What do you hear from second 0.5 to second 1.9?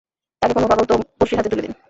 কোন পাগল তপস্বীর হাতে তুলে দিন?